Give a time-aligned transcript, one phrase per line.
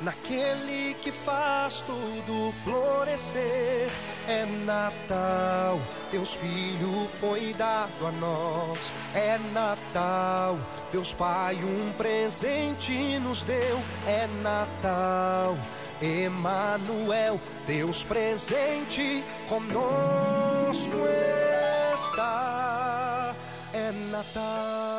[0.00, 3.90] Naquele que faz tudo florescer.
[4.26, 8.92] É Natal, Deus Filho foi dado a nós.
[9.14, 10.58] É Natal,
[10.92, 13.80] Deus Pai um presente nos deu.
[14.06, 15.56] É Natal,
[16.00, 20.96] Emanuel, Deus presente conosco
[21.94, 23.34] está.
[23.72, 24.93] É Natal.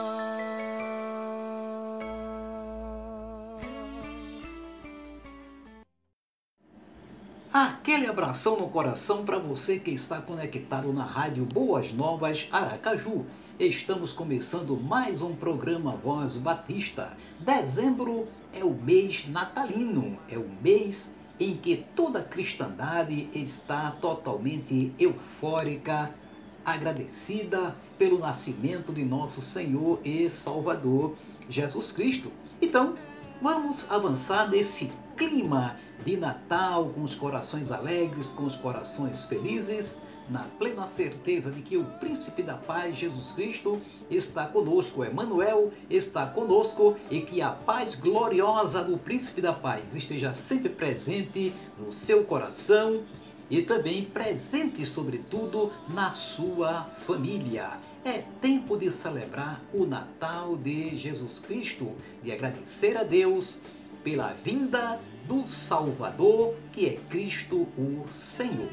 [7.57, 13.25] Aquele abração no coração para você que está conectado na Rádio Boas Novas Aracaju.
[13.57, 17.15] Estamos começando mais um programa Voz Batista.
[17.39, 24.91] Dezembro é o mês natalino, é o mês em que toda a cristandade está totalmente
[24.99, 26.13] eufórica,
[26.65, 31.15] agradecida pelo nascimento de nosso Senhor e Salvador
[31.49, 32.33] Jesus Cristo.
[32.61, 32.95] Então,
[33.41, 40.43] vamos avançar nesse clima de Natal, com os corações alegres, com os corações felizes, na
[40.57, 43.79] plena certeza de que o Príncipe da Paz, Jesus Cristo,
[44.09, 50.33] está conosco, Emmanuel está conosco e que a paz gloriosa do Príncipe da Paz esteja
[50.33, 53.03] sempre presente no seu coração
[53.49, 57.69] e também presente, sobretudo, na sua família.
[58.03, 61.91] É tempo de celebrar o Natal de Jesus Cristo,
[62.23, 63.57] de agradecer a Deus
[64.03, 68.69] pela vinda do Salvador, que é Cristo o Senhor.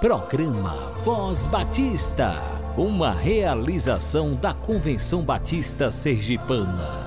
[0.00, 2.32] Programa Voz Batista,
[2.76, 7.06] uma realização da Convenção Batista Sergipana.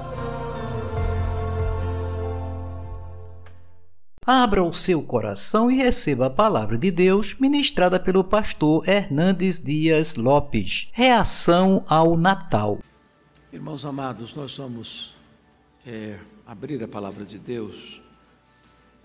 [4.26, 10.16] Abra o seu coração e receba a palavra de Deus ministrada pelo pastor Hernandes Dias
[10.16, 10.90] Lopes.
[10.94, 12.80] Reação ao Natal.
[13.52, 15.16] Irmãos amados, nós somos
[15.86, 16.20] é,
[16.50, 18.02] abrir a palavra de Deus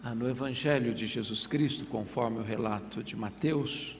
[0.03, 3.99] ah, no Evangelho de Jesus Cristo, conforme o relato de Mateus.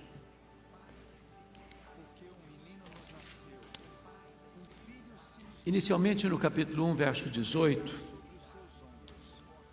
[5.67, 7.95] Inicialmente no capítulo 1, verso 18,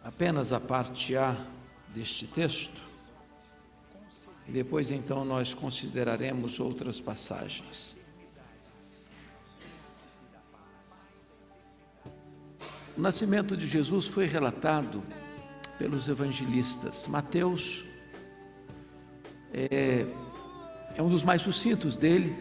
[0.04, 1.42] apenas a parte A
[1.96, 2.82] deste texto,
[4.50, 8.01] e depois então nós consideraremos outras passagens.
[13.02, 15.02] O nascimento de Jesus foi relatado
[15.80, 17.08] pelos evangelistas.
[17.08, 17.84] Mateus
[19.52, 20.06] é,
[20.96, 22.36] é um dos mais sucintos dele,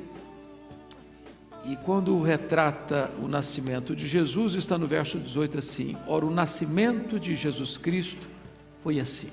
[1.64, 7.18] e quando retrata o nascimento de Jesus, está no verso 18 assim: Ora, o nascimento
[7.18, 8.28] de Jesus Cristo
[8.82, 9.30] foi assim.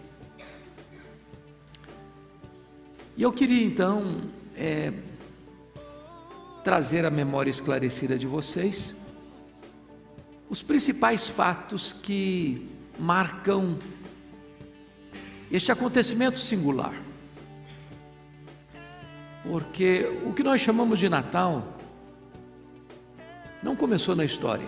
[3.18, 4.22] E eu queria então
[4.56, 4.94] é,
[6.64, 8.96] trazer a memória esclarecida de vocês
[10.50, 12.70] os principais fatos que
[13.00, 13.78] marcam
[15.52, 16.94] este acontecimento singular.
[19.44, 21.78] Porque o que nós chamamos de Natal
[23.64, 24.68] não começou na história,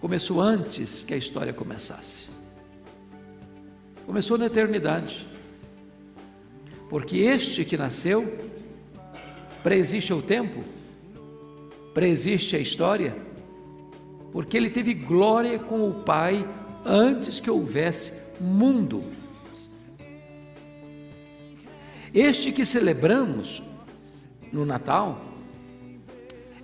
[0.00, 2.28] começou antes que a história começasse.
[4.06, 5.26] Começou na eternidade.
[6.88, 8.36] Porque este que nasceu,
[9.62, 10.64] preexiste ao tempo,
[11.94, 13.16] preexiste a história,
[14.32, 16.46] porque ele teve glória com o Pai
[16.84, 19.04] antes que houvesse mundo.
[22.12, 23.62] Este que celebramos
[24.52, 25.20] no Natal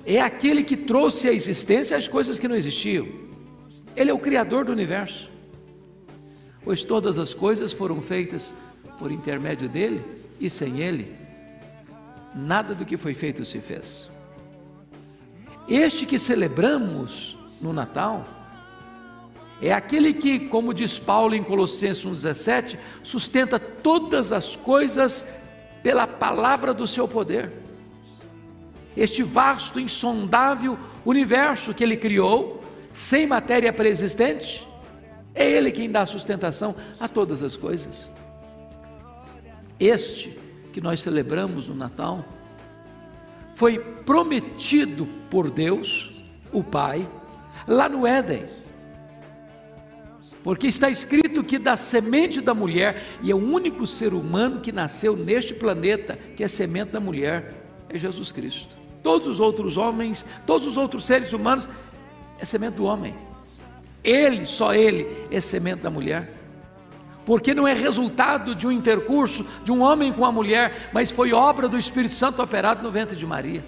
[0.04, 3.06] é aquele que trouxe à existência as coisas que não existiam.
[3.96, 5.30] Ele é o Criador do universo,
[6.62, 8.54] pois todas as coisas foram feitas
[8.98, 10.04] por intermédio dele
[10.40, 11.14] e sem ele,
[12.34, 14.10] nada do que foi feito se fez.
[15.68, 18.24] Este que celebramos no Natal
[19.60, 25.26] É aquele que, como diz Paulo em Colossenses 1,17, sustenta todas as coisas
[25.82, 27.52] pela palavra do seu poder.
[28.94, 32.62] Este vasto, insondável universo que ele criou,
[32.92, 34.66] sem matéria preexistente,
[35.34, 38.08] é ele quem dá sustentação a todas as coisas.
[39.78, 40.38] Este
[40.72, 42.24] que nós celebramos no Natal
[43.54, 47.08] foi prometido por Deus, o Pai,
[47.66, 48.44] lá no Éden
[50.46, 54.70] porque está escrito que da semente da mulher, e é o único ser humano que
[54.70, 57.52] nasceu neste planeta, que é semente da mulher,
[57.88, 58.76] é Jesus Cristo.
[59.02, 61.68] Todos os outros homens, todos os outros seres humanos,
[62.38, 63.12] é semente do homem.
[64.04, 66.32] Ele, só ele, é semente da mulher.
[67.24, 71.32] Porque não é resultado de um intercurso de um homem com a mulher, mas foi
[71.32, 73.64] obra do Espírito Santo operado no ventre de Maria.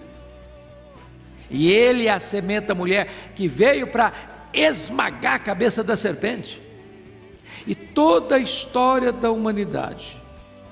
[1.50, 4.12] E ele é a mulher que veio para
[4.52, 6.60] esmagar a cabeça da serpente.
[7.66, 10.20] E toda a história da humanidade,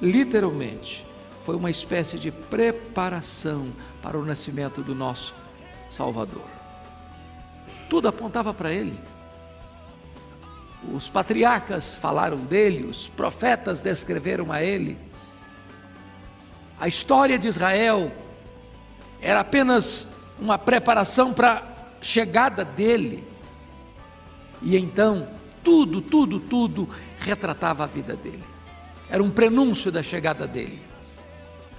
[0.00, 1.06] literalmente,
[1.44, 5.34] foi uma espécie de preparação para o nascimento do nosso
[5.88, 6.44] Salvador.
[7.88, 8.98] Tudo apontava para ele.
[10.92, 14.98] Os patriarcas falaram dele, os profetas descreveram a ele.
[16.78, 18.12] A história de Israel
[19.20, 20.08] era apenas
[20.40, 21.62] uma preparação para a
[22.00, 23.24] chegada dele.
[24.62, 25.28] E então
[25.62, 26.88] tudo, tudo, tudo
[27.18, 28.44] retratava a vida dele.
[29.10, 30.80] Era um prenúncio da chegada dele.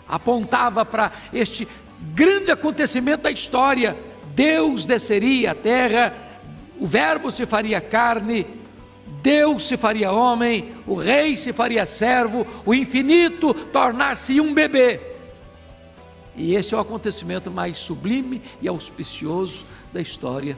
[0.07, 1.67] Apontava para este
[2.13, 3.97] grande acontecimento da história.
[4.35, 6.13] Deus desceria à terra,
[6.79, 8.45] o Verbo se faria carne,
[9.21, 15.06] Deus se faria homem, o rei se faria servo, o infinito tornar-se um bebê.
[16.37, 20.57] E este é o acontecimento mais sublime e auspicioso da história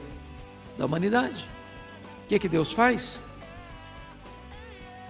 [0.78, 1.48] da humanidade
[2.30, 3.18] que, que Deus faz?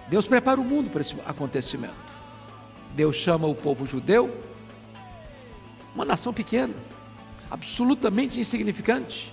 [0.09, 1.93] Deus prepara o mundo para esse acontecimento.
[2.95, 4.35] Deus chama o povo judeu,
[5.93, 6.73] uma nação pequena,
[7.49, 9.31] absolutamente insignificante,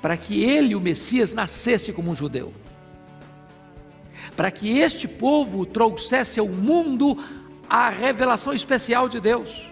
[0.00, 2.54] para que ele, o Messias, nascesse como um judeu.
[4.34, 7.22] Para que este povo trouxesse ao mundo
[7.68, 9.68] a revelação especial de Deus.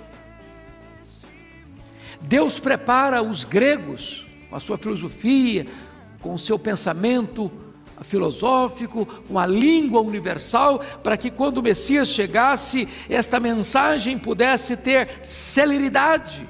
[2.21, 5.67] Deus prepara os gregos com a sua filosofia,
[6.21, 7.51] com o seu pensamento
[8.03, 15.21] filosófico, com a língua universal, para que quando o Messias chegasse, esta mensagem pudesse ter
[15.23, 16.49] celeridade,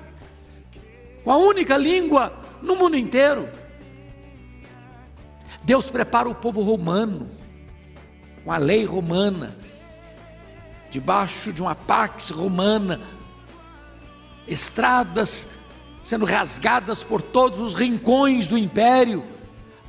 [1.22, 3.48] com a única língua no mundo inteiro.
[5.62, 7.28] Deus prepara o povo romano,
[8.44, 9.56] com a lei romana,
[10.90, 13.00] debaixo de uma pax romana,
[14.46, 15.48] estradas
[16.02, 19.24] sendo rasgadas por todos os rincões do império,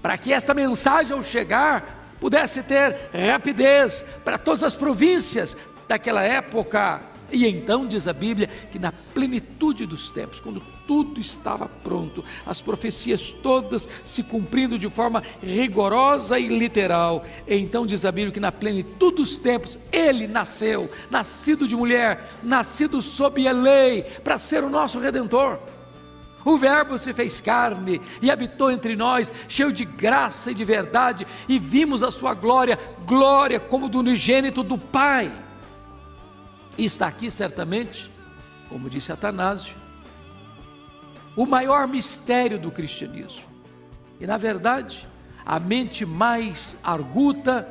[0.02, 5.56] para que esta mensagem ao chegar pudesse ter rapidez para todas as províncias
[5.88, 7.02] daquela época.
[7.32, 12.62] E então diz a Bíblia que na plenitude dos tempos, quando tudo estava pronto, as
[12.62, 18.52] profecias todas se cumprindo de forma rigorosa e literal, então diz a Bíblia que na
[18.52, 24.70] plenitude dos tempos ele nasceu, nascido de mulher, nascido sob a lei, para ser o
[24.70, 25.60] nosso redentor.
[26.46, 31.28] O Verbo se fez carne e habitou entre nós, cheio de graça e de verdade,
[31.50, 35.32] e vimos a sua glória, glória como do unigênito do Pai.
[36.78, 38.10] E está aqui certamente,
[38.70, 39.76] como disse Atanásio,
[41.38, 43.46] o maior mistério do cristianismo.
[44.20, 45.08] E na verdade,
[45.46, 47.68] a mente mais arguta,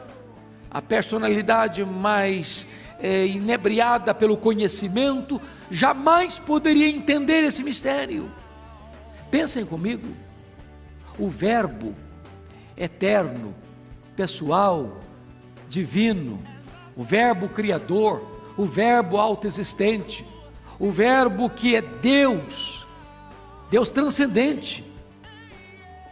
[0.71, 2.67] a personalidade mais
[3.01, 8.31] é, inebriada pelo conhecimento, jamais poderia entender esse mistério.
[9.31, 10.15] Pensem comigo,
[11.19, 11.93] o Verbo
[12.77, 13.53] eterno,
[14.15, 15.01] pessoal,
[15.69, 16.41] divino,
[16.97, 18.25] o Verbo criador,
[18.57, 20.25] o Verbo autoexistente,
[20.79, 22.86] o Verbo que é Deus,
[23.71, 24.85] Deus transcendente,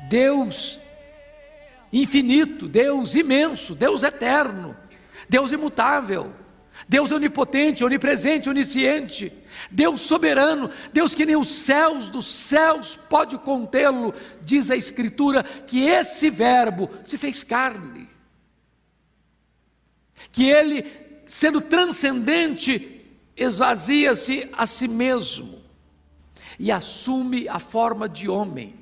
[0.08, 0.80] Deus
[1.92, 4.76] infinito, Deus imenso, Deus eterno,
[5.28, 6.32] Deus imutável,
[6.88, 9.32] Deus onipotente, onipresente, onisciente,
[9.70, 15.86] Deus soberano, Deus que nem os céus dos céus pode contê-lo, diz a Escritura que
[15.86, 18.08] esse Verbo se fez carne,
[20.32, 20.84] que ele,
[21.24, 23.06] sendo transcendente,
[23.36, 25.53] esvazia-se a si mesmo
[26.58, 28.74] e assume a forma de homem,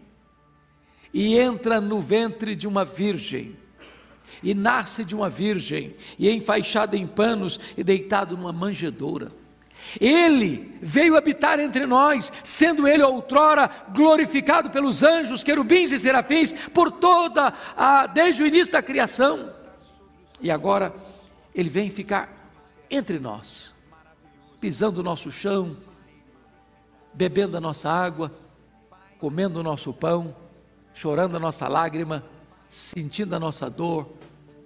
[1.12, 3.56] e entra no ventre de uma virgem
[4.42, 9.30] e nasce de uma virgem, e é enfaixado em panos e deitado numa manjedoura.
[10.00, 16.90] Ele veio habitar entre nós, sendo ele outrora glorificado pelos anjos, querubins e serafins por
[16.90, 19.48] toda a desde o início da criação.
[20.40, 20.94] E agora
[21.54, 22.52] ele vem ficar
[22.90, 23.72] entre nós,
[24.60, 25.76] pisando o nosso chão,
[27.14, 28.32] bebendo a nossa água,
[29.18, 30.34] comendo o nosso pão,
[30.94, 32.24] chorando a nossa lágrima,
[32.70, 34.14] sentindo a nossa dor,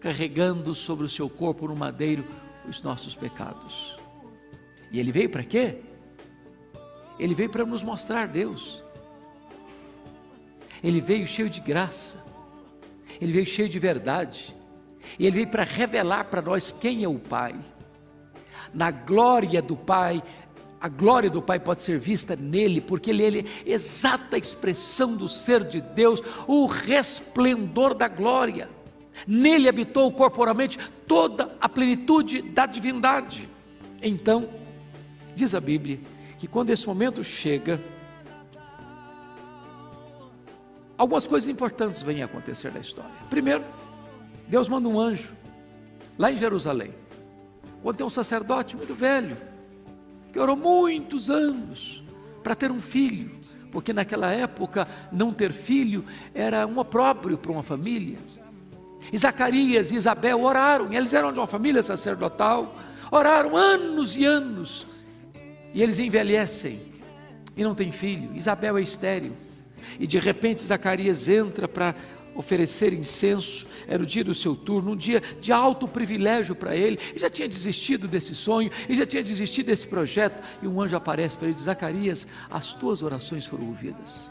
[0.00, 2.24] carregando sobre o seu corpo no madeiro
[2.68, 3.96] os nossos pecados.
[4.90, 5.80] E ele veio para quê?
[7.18, 8.82] Ele veio para nos mostrar Deus.
[10.82, 12.24] Ele veio cheio de graça.
[13.20, 14.54] Ele veio cheio de verdade.
[15.18, 17.54] E ele veio para revelar para nós quem é o Pai.
[18.74, 20.22] Na glória do Pai,
[20.80, 25.64] a glória do Pai pode ser vista nele, porque ele, é exata expressão do ser
[25.64, 28.68] de Deus, o resplendor da glória.
[29.26, 33.48] Nele habitou corporalmente toda a plenitude da divindade.
[34.02, 34.48] Então,
[35.34, 35.98] diz a Bíblia
[36.38, 37.80] que quando esse momento chega,
[40.98, 43.10] algumas coisas importantes vêm acontecer na história.
[43.30, 43.64] Primeiro,
[44.46, 45.34] Deus manda um anjo
[46.18, 46.92] lá em Jerusalém,
[47.82, 49.36] quando tem um sacerdote muito velho,
[50.36, 52.04] que orou muitos anos
[52.44, 53.30] para ter um filho,
[53.72, 58.18] porque naquela época não ter filho era um opróbrio para uma família.
[59.10, 62.76] E Zacarias e Isabel oraram, eles eram de uma família sacerdotal,
[63.10, 64.86] oraram anos e anos,
[65.72, 66.82] e eles envelhecem
[67.56, 68.36] e não têm filho.
[68.36, 69.32] Isabel é estéril,
[69.98, 71.94] e de repente Zacarias entra para
[72.36, 76.98] oferecer incenso, era o dia do seu turno, um dia de alto privilégio para ele,
[77.14, 80.96] e já tinha desistido desse sonho, e já tinha desistido desse projeto, e um anjo
[80.96, 84.30] aparece para ele diz: Zacarias, as tuas orações foram ouvidas.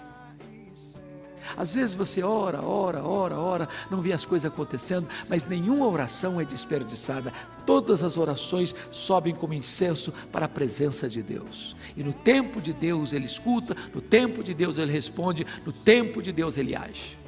[1.56, 6.42] Às vezes você ora, ora, ora, ora, não vê as coisas acontecendo, mas nenhuma oração
[6.42, 7.32] é desperdiçada.
[7.66, 11.76] Todas as orações sobem como incenso para a presença de Deus.
[11.96, 16.22] E no tempo de Deus ele escuta, no tempo de Deus ele responde, no tempo
[16.22, 17.25] de Deus ele age.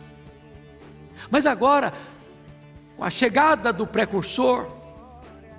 [1.29, 1.93] Mas agora,
[2.96, 4.67] com a chegada do precursor,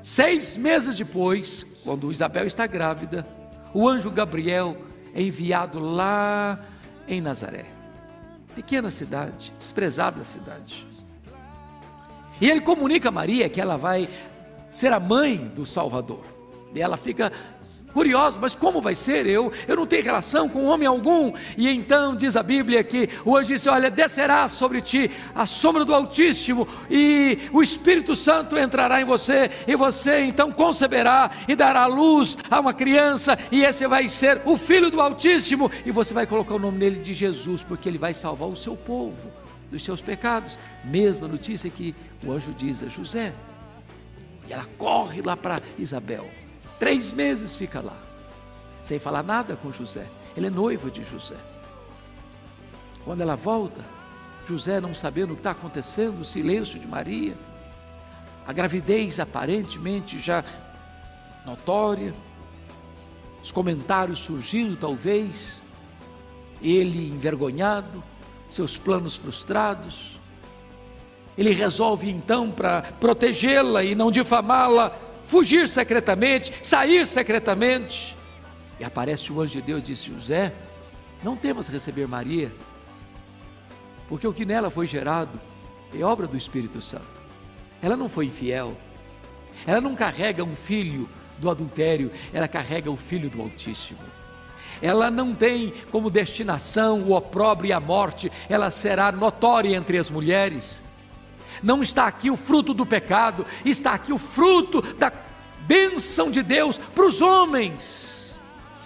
[0.02, 3.26] seis meses depois, quando Isabel está grávida,
[3.74, 4.76] o anjo Gabriel
[5.14, 6.58] é enviado lá
[7.06, 7.78] em Nazaré
[8.58, 10.84] pequena cidade, desprezada cidade.
[12.40, 14.08] E ele comunica a Maria que ela vai
[14.68, 16.24] ser a mãe do Salvador.
[16.74, 17.32] E ela fica
[17.98, 19.26] curiosa, mas como vai ser?
[19.26, 21.32] Eu, eu não tenho relação com homem algum.
[21.56, 25.84] E então diz a Bíblia que o anjo disse: Olha, descerá sobre ti a sombra
[25.84, 31.86] do Altíssimo, e o Espírito Santo entrará em você, e você então conceberá e dará
[31.86, 36.24] luz a uma criança, e esse vai ser o Filho do Altíssimo, e você vai
[36.24, 39.28] colocar o nome dele de Jesus, porque ele vai salvar o seu povo
[39.72, 40.56] dos seus pecados.
[40.84, 43.32] Mesma notícia que o anjo diz a José.
[44.48, 46.30] E ela corre lá para Isabel.
[46.78, 47.96] Três meses fica lá,
[48.84, 50.06] sem falar nada com José.
[50.36, 51.36] Ele é noivo de José.
[53.04, 53.84] Quando ela volta,
[54.46, 57.36] José não sabendo o que está acontecendo, o silêncio de Maria,
[58.46, 60.44] a gravidez aparentemente já
[61.44, 62.14] notória,
[63.42, 65.62] os comentários surgindo talvez,
[66.62, 68.02] ele envergonhado,
[68.46, 70.18] seus planos frustrados.
[71.36, 74.96] Ele resolve então para protegê-la e não difamá-la,
[75.28, 78.16] fugir secretamente, sair secretamente.
[78.80, 80.52] E aparece o anjo de Deus e disse: José,
[81.22, 82.50] não temas receber Maria,
[84.08, 85.38] porque o que nela foi gerado
[85.94, 87.22] é obra do Espírito Santo.
[87.80, 88.76] Ela não foi infiel,
[89.66, 91.08] ela não carrega um filho
[91.38, 94.00] do adultério, ela carrega o filho do Altíssimo.
[94.80, 100.08] Ela não tem como destinação o opróbrio e a morte, ela será notória entre as
[100.08, 100.82] mulheres.
[101.62, 105.12] Não está aqui o fruto do pecado, está aqui o fruto da
[105.66, 108.38] bênção de Deus para os homens.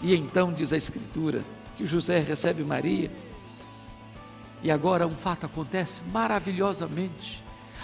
[0.03, 1.45] E então diz a Escritura
[1.77, 3.11] que José recebe Maria,
[4.63, 7.43] e agora um fato acontece maravilhosamente.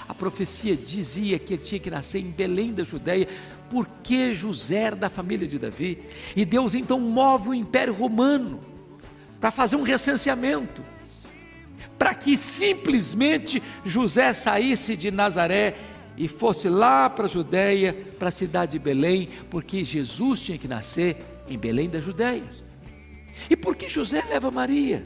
[0.08, 3.28] A profecia dizia que ele tinha que nascer em Belém da Judéia,
[3.68, 5.98] porque José era da família de Davi.
[6.34, 8.60] E Deus então move o Império Romano
[9.38, 10.82] para fazer um recenseamento
[11.98, 15.76] para que simplesmente José saísse de Nazaré
[16.16, 20.66] e fosse lá para a Judéia, para a cidade de Belém, porque Jesus tinha que
[20.66, 21.16] nascer
[21.48, 22.44] em Belém da Judéia.
[23.48, 25.04] E por que José leva Maria?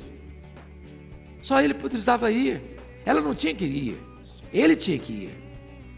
[1.42, 2.62] Só ele precisava ir,
[3.04, 3.98] ela não tinha que ir,
[4.52, 5.42] ele tinha que ir.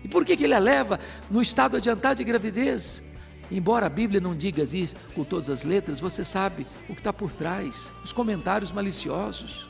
[0.03, 1.01] E por que, que ele a leva
[1.31, 3.03] no estado adiantado de gravidez?
[3.51, 7.13] Embora a Bíblia não diga isso com todas as letras, você sabe o que está
[7.13, 9.69] por trás, os comentários maliciosos.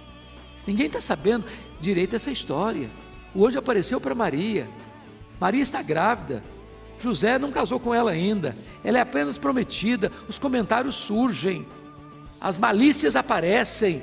[0.66, 1.44] Ninguém está sabendo
[1.80, 2.88] direito essa história.
[3.34, 4.68] O anjo apareceu para Maria.
[5.40, 6.42] Maria está grávida.
[6.98, 10.10] José não casou com ela ainda, ela é apenas prometida.
[10.28, 11.66] Os comentários surgem,
[12.40, 14.02] as malícias aparecem.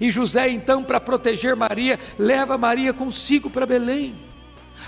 [0.00, 4.14] E José, então, para proteger Maria, leva Maria consigo para Belém.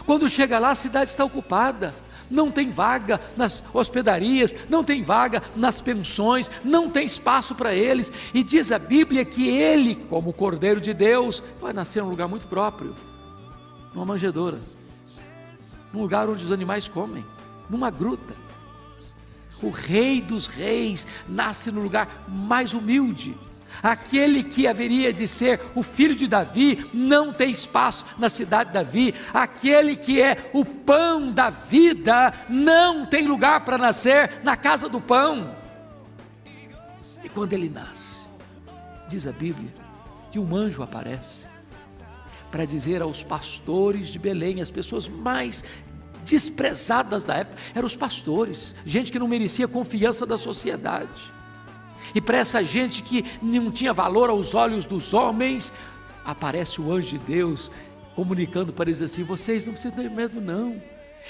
[0.05, 1.95] Quando chega lá, a cidade está ocupada
[2.31, 8.11] não tem vaga nas hospedarias, não tem vaga nas pensões, não tem espaço para eles.
[8.33, 12.47] E diz a Bíblia que ele, como Cordeiro de Deus, vai nascer num lugar muito
[12.47, 12.95] próprio
[13.97, 14.61] numa manjedoura,
[15.91, 17.25] num lugar onde os animais comem,
[17.71, 18.35] numa gruta.
[19.63, 23.35] O Rei dos Reis nasce no lugar mais humilde
[23.83, 28.75] Aquele que haveria de ser o filho de Davi não tem espaço na cidade de
[28.75, 29.15] Davi.
[29.33, 35.01] Aquele que é o pão da vida não tem lugar para nascer na casa do
[35.01, 35.55] pão.
[37.23, 38.27] E quando ele nasce,
[39.09, 39.73] diz a Bíblia
[40.31, 41.47] que um anjo aparece
[42.51, 45.65] para dizer aos pastores de Belém, as pessoas mais
[46.25, 51.36] desprezadas da época, eram os pastores, gente que não merecia confiança da sociedade
[52.17, 55.71] e para essa gente que não tinha valor aos olhos dos homens,
[56.25, 57.71] aparece o anjo de Deus
[58.15, 60.83] comunicando para eles assim: vocês não precisam ter medo, não.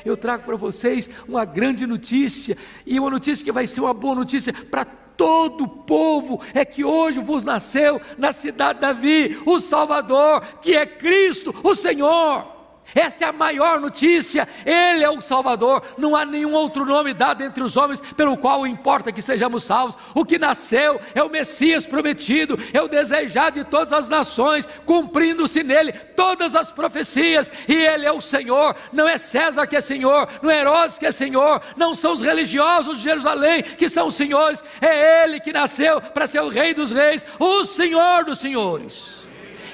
[0.05, 4.15] Eu trago para vocês uma grande notícia, e uma notícia que vai ser uma boa
[4.15, 9.59] notícia para todo o povo: é que hoje vos nasceu na cidade de Davi o
[9.59, 12.56] Salvador, que é Cristo, o Senhor.
[12.95, 14.49] Essa é a maior notícia.
[14.65, 15.83] Ele é o Salvador.
[15.99, 19.99] Não há nenhum outro nome dado entre os homens pelo qual importa que sejamos salvos.
[20.15, 25.63] O que nasceu é o Messias prometido, é o desejado de todas as nações, cumprindo-se
[25.63, 27.51] nele todas as profecias.
[27.69, 28.77] E ele é o Senhor.
[28.93, 32.21] Não é César que é Senhor, não é Herodes que é Senhor, não são os
[32.21, 34.63] religiosos de Jerusalém que são os senhores.
[34.81, 39.26] É ele que nasceu para ser o Rei dos Reis, o Senhor dos Senhores.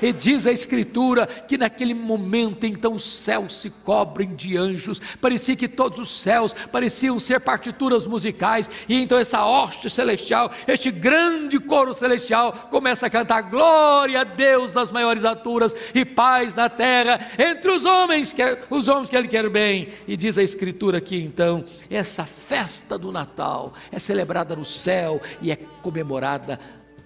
[0.03, 5.55] E diz a Escritura que naquele momento então os céus se cobrem de anjos, parecia
[5.55, 11.61] que todos os céus pareciam ser partituras musicais, e então essa hoste celestial, este grande
[11.61, 17.21] coro celestial, começa a cantar glória a Deus nas maiores alturas e paz na terra
[17.39, 19.89] entre os homens, que os homens que Ele quer bem.
[20.09, 25.53] E diz a Escritura que então essa festa do Natal é celebrada no céu e
[25.53, 26.59] é comemorada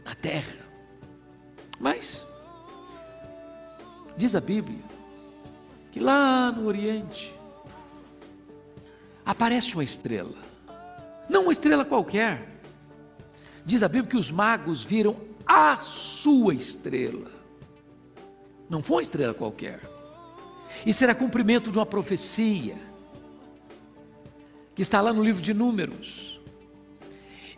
[0.04, 0.66] na terra.
[1.78, 2.24] Mas
[4.16, 4.78] Diz a Bíblia
[5.92, 7.34] que lá no Oriente
[9.24, 10.36] aparece uma estrela,
[11.28, 12.60] não uma estrela qualquer.
[13.64, 17.30] Diz a Bíblia que os magos viram a sua estrela,
[18.68, 19.80] não foi uma estrela qualquer.
[20.84, 22.76] Isso era cumprimento de uma profecia
[24.74, 26.38] que está lá no livro de Números.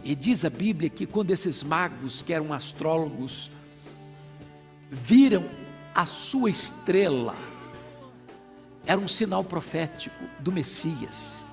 [0.05, 3.51] E diz a Bíblia que quando esses magos, que eram astrólogos,
[4.91, 5.45] viram
[5.99, 7.35] a sua estrela
[8.87, 11.45] era um sinal profético do Messias.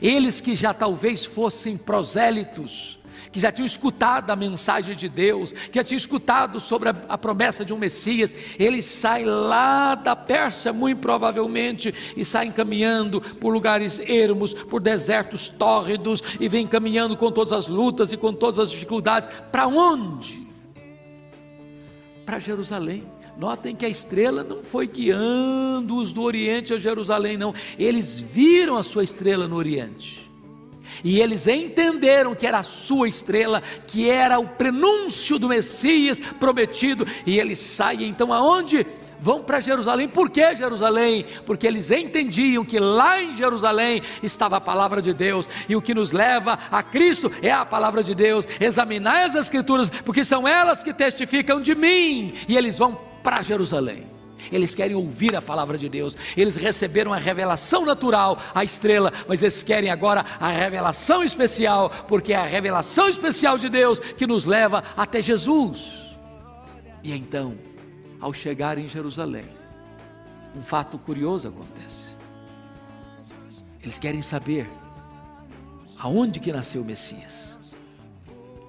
[0.00, 3.00] Eles que já talvez fossem prosélitos,
[3.32, 7.18] que já tinham escutado a mensagem de Deus, que já tinham escutado sobre a, a,
[7.18, 13.52] promessa de um Messias, eles saem lá da Pérsia, muito provavelmente, e saem caminhando por
[13.52, 18.60] lugares ermos, por desertos tórridos, e vêm caminhando com todas as lutas e com todas
[18.60, 19.28] as dificuldades.
[19.50, 20.46] Para onde?
[22.24, 23.17] Para Jerusalém.
[23.38, 27.54] Notem que a estrela não foi guiando-os do Oriente a Jerusalém, não.
[27.78, 30.28] Eles viram a sua estrela no Oriente.
[31.04, 37.06] E eles entenderam que era a sua estrela, que era o prenúncio do Messias prometido.
[37.24, 38.84] E eles saem então aonde?
[39.20, 40.08] Vão para Jerusalém.
[40.08, 41.24] Por que Jerusalém?
[41.46, 45.48] Porque eles entendiam que lá em Jerusalém estava a palavra de Deus.
[45.68, 48.48] E o que nos leva a Cristo é a palavra de Deus.
[48.60, 52.32] Examinar as Escrituras, porque são elas que testificam de mim.
[52.48, 54.18] E eles vão para Jerusalém.
[54.52, 56.16] Eles querem ouvir a palavra de Deus.
[56.36, 62.32] Eles receberam a revelação natural, a estrela, mas eles querem agora a revelação especial, porque
[62.32, 66.08] é a revelação especial de Deus que nos leva até Jesus.
[67.02, 67.58] E então,
[68.20, 69.46] ao chegar em Jerusalém,
[70.56, 72.16] um fato curioso acontece.
[73.82, 74.68] Eles querem saber
[75.98, 77.56] aonde que nasceu o Messias.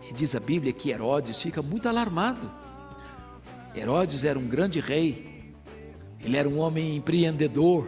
[0.10, 2.59] E diz a Bíblia que Herodes fica muito alarmado
[3.76, 5.54] Herodes era um grande rei,
[6.24, 7.88] ele era um homem empreendedor,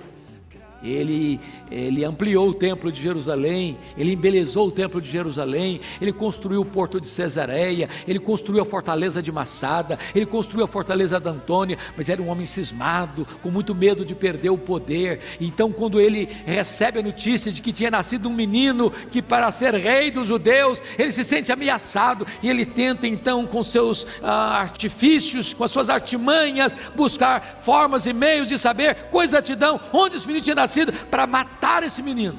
[0.84, 1.40] ele,
[1.70, 6.66] ele ampliou o templo de Jerusalém, ele embelezou o templo de Jerusalém, ele construiu o
[6.66, 11.78] porto de Cesareia, ele construiu a fortaleza de Massada, ele construiu a fortaleza de Antônia,
[11.96, 15.20] mas era um homem cismado, com muito medo de perder o poder.
[15.40, 19.76] Então, quando ele recebe a notícia de que tinha nascido um menino que, para ser
[19.76, 25.54] rei dos judeus, ele se sente ameaçado e ele tenta, então, com seus ah, artifícios,
[25.54, 30.44] com as suas artimanhas, buscar formas e meios de saber quais exatidão onde esse menino
[30.44, 32.38] tinha nascido nascido para matar esse menino.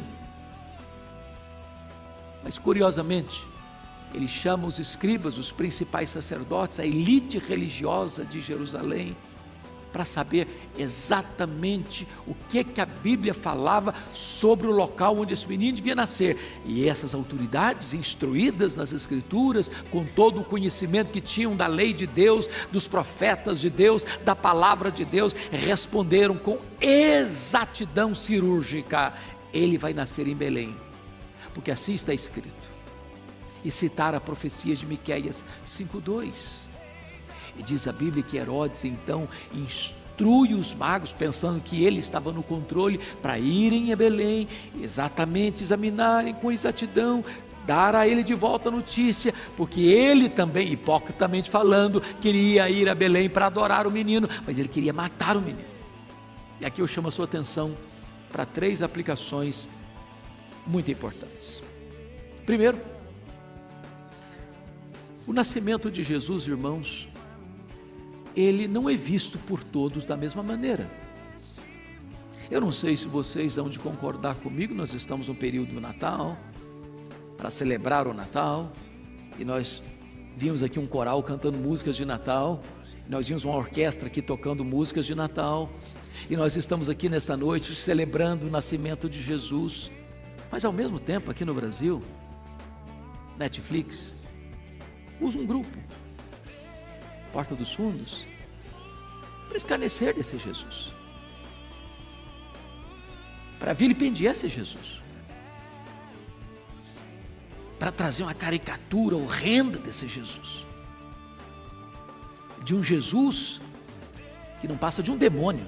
[2.43, 3.47] Mas curiosamente,
[4.15, 9.15] ele chama os escribas, os principais sacerdotes, a elite religiosa de Jerusalém,
[9.93, 15.77] para saber exatamente o que que a Bíblia falava sobre o local onde esse menino
[15.77, 16.39] devia nascer.
[16.65, 22.07] E essas autoridades, instruídas nas Escrituras, com todo o conhecimento que tinham da lei de
[22.07, 29.13] Deus, dos profetas de Deus, da palavra de Deus, responderam com exatidão cirúrgica:
[29.53, 30.75] ele vai nascer em Belém,
[31.53, 32.73] porque assim está escrito.
[33.65, 36.72] E citar a profecia de Miqueias 5:2.
[37.59, 42.43] E diz a Bíblia que Herodes então instrui os magos, pensando que ele estava no
[42.43, 44.49] controle, para irem a Belém,
[44.81, 47.25] exatamente examinarem com exatidão,
[47.67, 52.95] dar a ele de volta a notícia, porque ele também, hipocritamente falando, queria ir a
[52.95, 55.73] Belém para adorar o menino, mas ele queria matar o menino.
[56.61, 57.77] E aqui eu chamo a sua atenção
[58.31, 59.69] para três aplicações
[60.67, 61.63] muito importantes.
[62.47, 62.79] Primeiro,
[65.27, 67.09] o nascimento de Jesus, irmãos,
[68.37, 70.89] ele não é visto por todos da mesma maneira.
[72.51, 76.37] Eu não sei se vocês vão de concordar comigo, nós estamos no período do Natal,
[77.37, 78.71] para celebrar o Natal,
[79.39, 79.83] e nós
[80.37, 82.61] vimos aqui um coral cantando músicas de Natal,
[83.09, 85.71] nós vimos uma orquestra aqui tocando músicas de Natal,
[86.29, 89.91] e nós estamos aqui nesta noite celebrando o nascimento de Jesus,
[90.51, 92.03] mas ao mesmo tempo aqui no Brasil,
[93.39, 94.15] Netflix
[95.21, 95.79] usa um grupo
[97.33, 98.27] Porta dos Fundos,
[99.49, 100.93] para escarnecer desse Jesus,
[103.59, 105.01] para vilipendiar esse Jesus,
[107.79, 110.65] para trazer uma caricatura horrenda desse Jesus,
[112.63, 113.61] de um Jesus
[114.61, 115.67] que não passa de um demônio,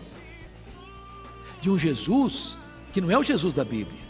[1.60, 2.56] de um Jesus
[2.92, 4.00] que não é o Jesus da Bíblia,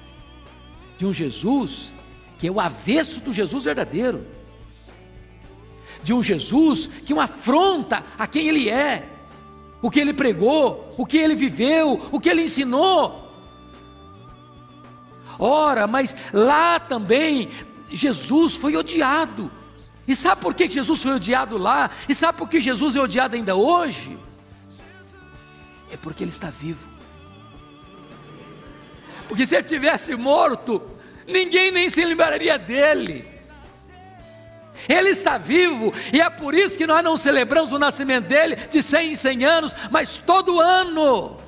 [0.99, 1.93] de um Jesus
[2.39, 4.27] que é o avesso do Jesus verdadeiro
[6.05, 9.09] de um Jesus que uma afronta a quem ele é,
[9.81, 13.25] o que ele pregou, o que ele viveu, o que ele ensinou.
[15.39, 17.49] Ora, mas lá também
[17.91, 19.51] Jesus foi odiado.
[20.07, 21.91] E sabe por que Jesus foi odiado lá?
[22.07, 24.19] E sabe por que Jesus é odiado ainda hoje?
[25.91, 26.87] É porque ele está vivo.
[29.27, 30.83] Porque se ele tivesse morto,
[31.27, 33.34] ninguém nem se lembraria dele.
[34.89, 38.83] Ele está vivo e é por isso que nós não celebramos o nascimento dele de
[38.83, 41.39] 100 em 100 anos, mas todo ano.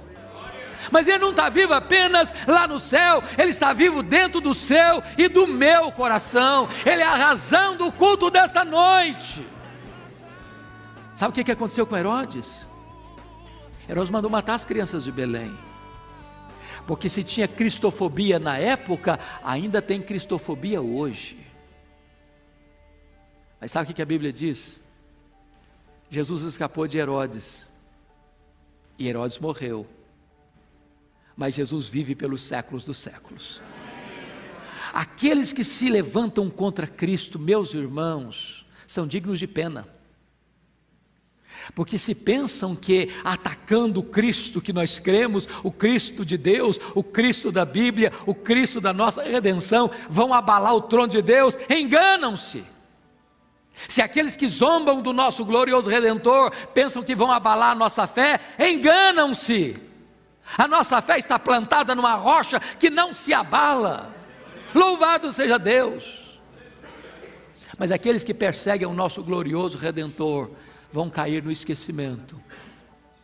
[0.91, 5.03] Mas ele não está vivo apenas lá no céu, ele está vivo dentro do seu
[5.19, 6.69] e do meu coração.
[6.85, 9.47] Ele é a razão do culto desta noite.
[11.15, 12.67] Sabe o que aconteceu com Herodes?
[13.89, 15.57] Herodes mandou matar as crianças de Belém.
[16.87, 21.46] Porque se tinha cristofobia na época, ainda tem cristofobia hoje.
[23.61, 24.81] Mas sabe o que a Bíblia diz?
[26.11, 27.69] Jesus escapou de Herodes.
[28.99, 29.87] E Herodes morreu.
[31.37, 33.61] Mas Jesus vive pelos séculos dos séculos.
[34.93, 39.87] Aqueles que se levantam contra Cristo, meus irmãos, são dignos de pena.
[41.75, 47.03] Porque se pensam que atacando o Cristo que nós cremos, o Cristo de Deus, o
[47.03, 52.65] Cristo da Bíblia, o Cristo da nossa redenção, vão abalar o trono de Deus, enganam-se.
[53.89, 58.41] Se aqueles que zombam do nosso glorioso Redentor pensam que vão abalar a nossa fé,
[58.59, 59.77] enganam-se.
[60.57, 64.15] A nossa fé está plantada numa rocha que não se abala.
[64.75, 66.39] Louvado seja Deus.
[67.79, 70.51] Mas aqueles que perseguem o nosso glorioso Redentor
[70.93, 72.41] vão cair no esquecimento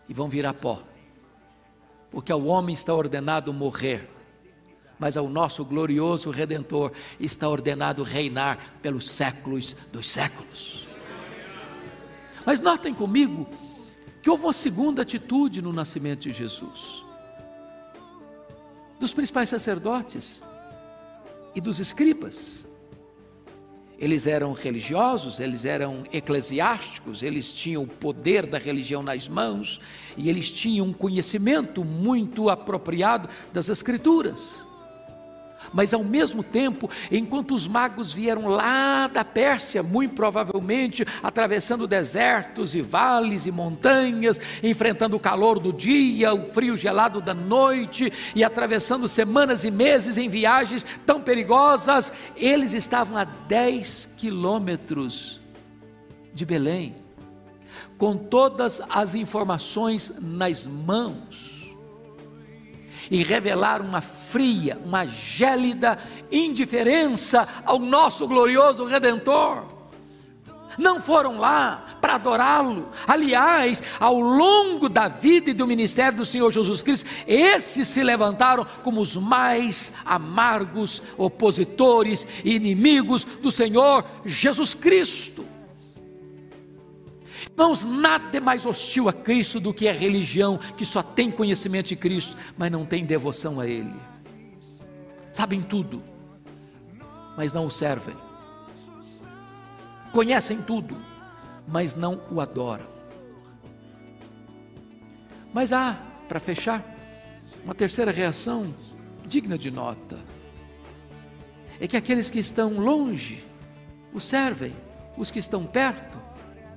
[0.08, 0.82] e vão virar pó,
[2.10, 4.10] porque ao homem está ordenado morrer
[5.02, 10.86] mas ao nosso glorioso Redentor está ordenado reinar pelos séculos dos séculos.
[12.46, 13.48] Mas notem comigo
[14.22, 17.02] que houve uma segunda atitude no nascimento de Jesus.
[19.00, 20.40] Dos principais sacerdotes
[21.52, 22.64] e dos escribas.
[23.98, 29.80] Eles eram religiosos, eles eram eclesiásticos, eles tinham o poder da religião nas mãos
[30.16, 34.64] e eles tinham um conhecimento muito apropriado das Escrituras.
[35.72, 42.74] Mas ao mesmo tempo, enquanto os magos vieram lá da Pérsia, muito provavelmente atravessando desertos
[42.74, 48.42] e vales e montanhas, enfrentando o calor do dia, o frio gelado da noite e
[48.42, 55.40] atravessando semanas e meses em viagens tão perigosas, eles estavam a 10 quilômetros
[56.34, 56.96] de Belém,
[57.98, 61.51] com todas as informações nas mãos
[63.10, 65.98] e revelaram uma fria, uma gélida
[66.30, 69.72] indiferença ao nosso glorioso Redentor.
[70.78, 72.88] Não foram lá para adorá-lo.
[73.06, 78.66] Aliás, ao longo da vida e do ministério do Senhor Jesus Cristo, esses se levantaram
[78.82, 85.51] como os mais amargos opositores e inimigos do Senhor Jesus Cristo.
[87.52, 91.88] Irmãos, nada é mais hostil a Cristo do que a religião que só tem conhecimento
[91.88, 93.94] de Cristo, mas não tem devoção a Ele.
[95.32, 96.02] Sabem tudo,
[97.36, 98.16] mas não o servem.
[100.12, 100.96] Conhecem tudo,
[101.68, 102.86] mas não o adoram.
[105.52, 106.82] Mas há, para fechar,
[107.64, 108.74] uma terceira reação
[109.26, 110.18] digna de nota.
[111.78, 113.44] É que aqueles que estão longe
[114.12, 114.72] o servem,
[115.16, 116.21] os que estão perto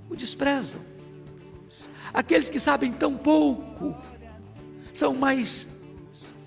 [0.09, 0.81] o desprezam.
[2.13, 3.95] Aqueles que sabem tão pouco
[4.93, 5.67] são mais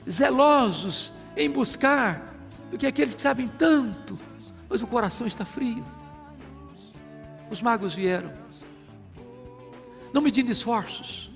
[0.08, 2.34] zelosos em buscar
[2.70, 4.18] do que aqueles que sabem tanto,
[4.68, 5.84] mas o coração está frio.
[7.50, 8.32] Os magos vieram,
[10.12, 11.34] não medindo esforços,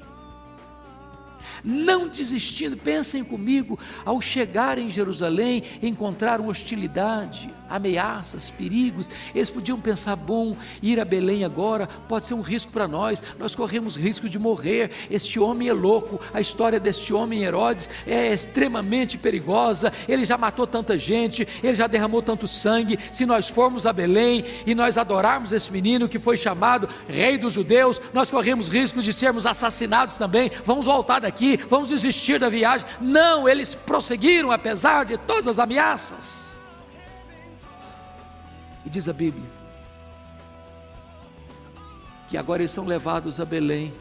[1.65, 2.77] não desistindo.
[2.77, 9.09] Pensem comigo, ao chegar em Jerusalém, encontraram hostilidade, ameaças, perigos.
[9.35, 13.55] Eles podiam pensar: bom, ir a Belém agora pode ser um risco para nós, nós
[13.55, 14.91] corremos risco de morrer.
[15.11, 19.93] Este homem é louco, a história deste homem Herodes é extremamente perigosa.
[20.09, 22.99] Ele já matou tanta gente, ele já derramou tanto sangue.
[23.11, 27.53] Se nós formos a Belém e nós adorarmos esse menino que foi chamado Rei dos
[27.53, 30.51] Judeus, nós corremos risco de sermos assassinados também.
[30.65, 32.87] Vamos voltar daqui vamos desistir da viagem.
[33.01, 36.57] Não, eles prosseguiram apesar de todas as ameaças.
[38.85, 39.63] E diz a Bíblia
[42.33, 43.93] que agora eles são levados a Belém.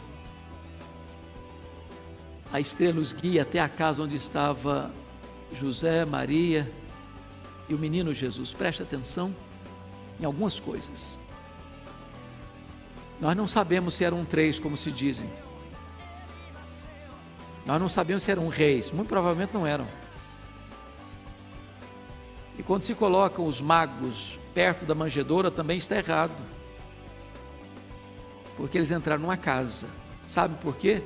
[2.53, 4.89] A estrela os guia até a casa onde estava
[5.51, 6.71] José, Maria
[7.67, 8.53] e o menino Jesus.
[8.53, 9.35] Preste atenção
[10.17, 11.19] em algumas coisas.
[13.19, 15.29] Nós não sabemos se eram três, como se dizem.
[17.65, 19.87] Nós não sabemos se eram reis, muito provavelmente não eram.
[22.57, 26.35] E quando se colocam os magos perto da manjedoura, também está errado.
[28.57, 29.87] Porque eles entraram numa casa.
[30.27, 31.01] Sabe por quê?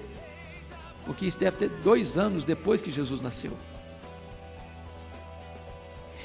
[1.06, 3.54] Porque isso deve ter dois anos depois que Jesus nasceu.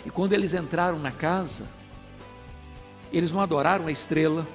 [0.05, 1.69] E quando eles entraram na casa,
[3.13, 4.47] eles não adoraram a estrela,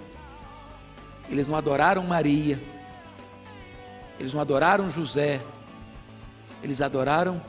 [1.30, 2.60] eles não adoraram Maria,
[4.20, 5.40] eles não adoraram José,
[6.66, 7.40] eles adoraram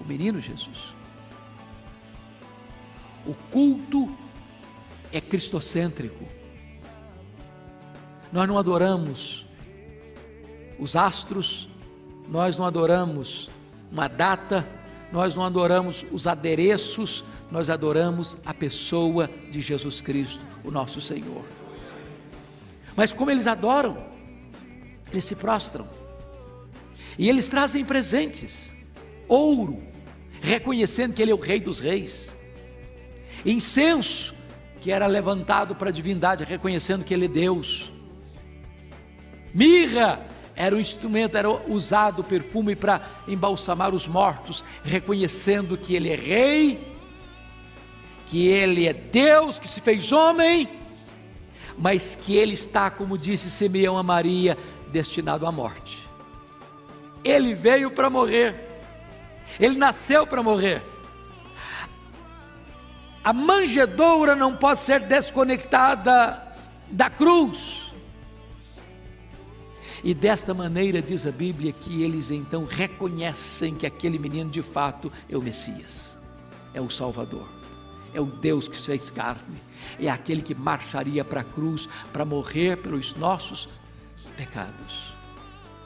[0.00, 0.94] o menino Jesus.
[3.26, 4.08] O culto
[5.12, 6.24] é cristocêntrico.
[8.32, 9.44] Nós não adoramos
[10.78, 11.68] os astros,
[12.28, 13.50] nós não adoramos
[13.90, 14.64] uma data,
[15.12, 21.44] nós não adoramos os adereços, nós adoramos a pessoa de Jesus Cristo, o nosso Senhor.
[22.94, 23.98] Mas como eles adoram,
[25.10, 26.03] eles se prostram.
[27.18, 28.74] E eles trazem presentes,
[29.28, 29.82] ouro,
[30.40, 32.34] reconhecendo que Ele é o Rei dos Reis,
[33.44, 34.34] incenso,
[34.80, 37.92] que era levantado para a divindade, reconhecendo que Ele é Deus,
[39.54, 40.20] mirra,
[40.56, 46.16] era um instrumento, era usado o perfume para embalsamar os mortos, reconhecendo que Ele é
[46.16, 46.94] Rei,
[48.26, 50.68] que Ele é Deus que se fez homem,
[51.76, 54.56] mas que Ele está, como disse Simeão a Maria,
[54.92, 56.03] destinado à morte.
[57.24, 58.54] Ele veio para morrer.
[59.58, 60.82] Ele nasceu para morrer.
[63.24, 66.42] A manjedoura não pode ser desconectada
[66.90, 67.92] da cruz.
[70.04, 75.10] E desta maneira diz a Bíblia que eles então reconhecem que aquele menino de fato
[75.30, 76.18] é o Messias,
[76.74, 77.48] é o Salvador,
[78.12, 79.56] é o Deus que fez carne,
[79.98, 83.66] é aquele que marcharia para a cruz para morrer pelos nossos
[84.36, 85.14] pecados.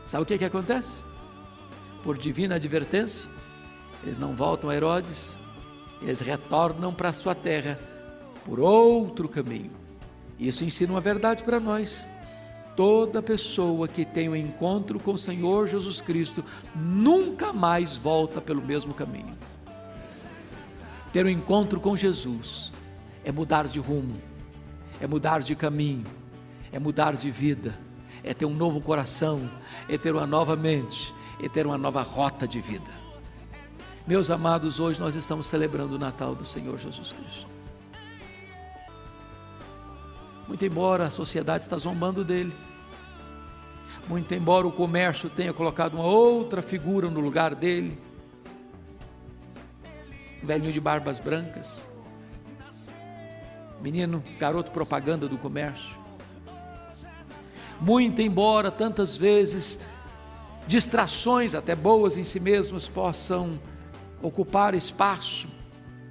[0.08, 1.07] Sabe o que, que acontece?
[2.02, 3.28] Por divina advertência,
[4.02, 5.36] eles não voltam a Herodes,
[6.00, 7.78] eles retornam para a sua terra
[8.44, 9.70] por outro caminho.
[10.38, 12.06] Isso ensina uma verdade para nós.
[12.76, 18.62] Toda pessoa que tem um encontro com o Senhor Jesus Cristo nunca mais volta pelo
[18.62, 19.36] mesmo caminho.
[21.12, 22.70] Ter um encontro com Jesus
[23.24, 24.20] é mudar de rumo,
[25.00, 26.04] é mudar de caminho,
[26.70, 27.76] é mudar de vida,
[28.22, 29.50] é ter um novo coração,
[29.88, 32.90] é ter uma nova mente, e ter uma nova rota de vida.
[34.06, 37.46] Meus amados, hoje nós estamos celebrando o Natal do Senhor Jesus Cristo.
[40.48, 42.54] Muito embora a sociedade está zombando dele,
[44.08, 47.98] muito embora o comércio tenha colocado uma outra figura no lugar dele,
[50.42, 51.86] velhinho de barbas brancas,
[53.82, 55.98] menino, garoto propaganda do comércio.
[57.78, 59.78] Muito embora tantas vezes
[60.68, 63.58] distrações, até boas em si mesmas, possam
[64.20, 65.48] ocupar espaço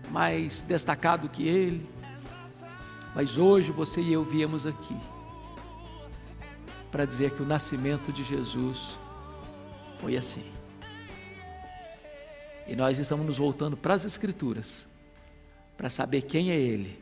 [0.10, 1.88] mais destacado que ele,
[3.14, 4.98] mas hoje você e eu viemos aqui
[6.92, 8.98] para dizer que o nascimento de Jesus
[10.02, 10.44] foi assim.
[12.66, 14.88] E nós estamos nos voltando para as Escrituras,
[15.78, 17.00] para saber quem é Ele,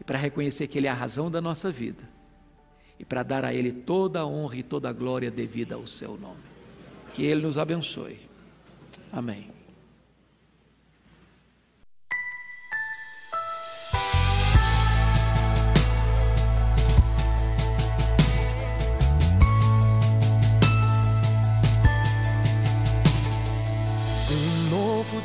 [0.00, 2.02] e para reconhecer que Ele é a razão da nossa vida,
[2.98, 6.16] e para dar a Ele toda a honra e toda a glória devida ao Seu
[6.16, 6.55] nome.
[7.16, 8.20] Que Ele nos abençoe.
[9.10, 9.56] Amém.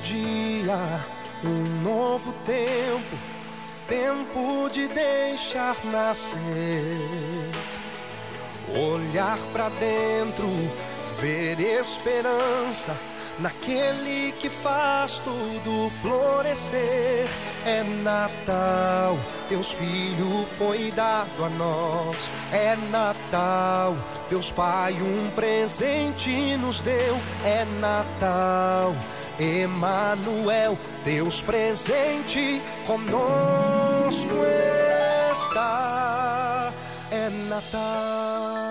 [0.01, 1.05] dia,
[1.43, 3.17] um novo tempo,
[3.87, 6.39] tempo de deixar nascer.
[8.73, 10.47] Olhar para dentro,
[11.19, 12.95] ver esperança
[13.39, 17.27] naquele que faz tudo florescer.
[17.65, 19.17] É Natal,
[19.49, 22.29] Deus Filho foi dado a nós.
[22.51, 23.95] É Natal,
[24.29, 27.17] Deus Pai um presente nos deu.
[27.43, 28.95] É Natal.
[29.39, 34.43] Emanuel, Deus presente conosco
[35.31, 36.71] está.
[37.11, 38.70] É Natal.